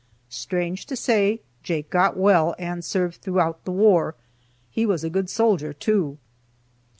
[0.31, 4.15] Strange to say, Jake got well, and served throughout the war.
[4.71, 6.17] He was a good soldier, too.